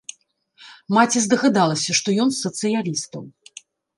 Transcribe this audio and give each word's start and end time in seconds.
Маці 0.97 1.21
здагадалася, 1.25 1.91
што 2.01 2.15
ён 2.25 2.29
з 2.37 2.47
сацыялістаў. 2.47 3.21